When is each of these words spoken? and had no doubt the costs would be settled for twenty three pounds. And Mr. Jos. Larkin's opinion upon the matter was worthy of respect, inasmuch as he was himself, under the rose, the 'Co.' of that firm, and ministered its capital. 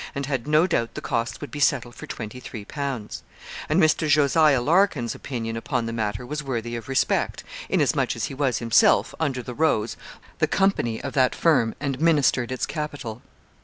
and 0.15 0.25
had 0.25 0.47
no 0.47 0.65
doubt 0.65 0.95
the 0.95 0.99
costs 0.99 1.39
would 1.41 1.51
be 1.51 1.59
settled 1.59 1.93
for 1.93 2.07
twenty 2.07 2.39
three 2.39 2.65
pounds. 2.65 3.21
And 3.69 3.79
Mr. 3.79 4.07
Jos. 4.09 4.35
Larkin's 4.35 5.13
opinion 5.13 5.55
upon 5.55 5.85
the 5.85 5.93
matter 5.93 6.25
was 6.25 6.41
worthy 6.41 6.75
of 6.75 6.89
respect, 6.89 7.43
inasmuch 7.69 8.15
as 8.15 8.25
he 8.25 8.33
was 8.33 8.57
himself, 8.57 9.13
under 9.19 9.43
the 9.43 9.53
rose, 9.53 9.97
the 10.39 10.47
'Co.' 10.47 10.71
of 11.03 11.13
that 11.13 11.35
firm, 11.35 11.75
and 11.79 12.01
ministered 12.01 12.51
its 12.51 12.65
capital. 12.65 13.21